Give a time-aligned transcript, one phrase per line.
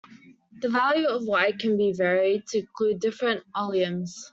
[0.63, 4.15] The value of "y" can be varied, to include different oleums.